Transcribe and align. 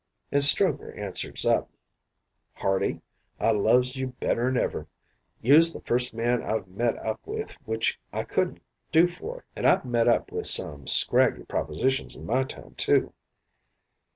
"An' 0.31 0.41
Strokher 0.41 0.97
answers 0.97 1.45
up: 1.45 1.69
"'Hardie, 2.53 3.01
I 3.39 3.51
loves 3.51 3.95
you 3.95 4.07
better'n 4.19 4.57
ever. 4.57 4.87
You'se 5.43 5.71
the 5.73 5.81
first 5.81 6.11
man 6.15 6.41
I've 6.41 6.67
met 6.67 6.97
up 7.05 7.19
with 7.27 7.51
which 7.65 7.99
I 8.11 8.23
couldn't 8.23 8.63
do 8.91 9.05
for 9.05 9.45
an' 9.55 9.65
I've 9.67 9.85
met 9.85 10.07
up 10.07 10.31
with 10.31 10.47
some 10.47 10.87
scraggy 10.87 11.43
propositions 11.43 12.15
in 12.15 12.25
my 12.25 12.43
time, 12.45 12.73
too.' 12.73 13.13